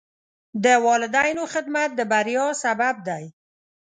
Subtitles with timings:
[0.63, 3.23] د والدینو خدمت د بریا سبب دی.